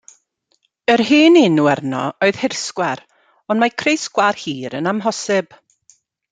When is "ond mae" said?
3.49-3.77